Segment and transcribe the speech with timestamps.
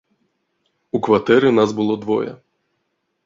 [0.99, 2.33] У кватэры нас было двое.